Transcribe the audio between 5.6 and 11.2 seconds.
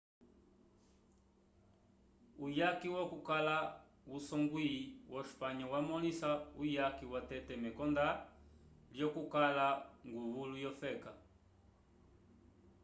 yamõlisa uyaki watete mekonda lyokukala nguvulu wofeka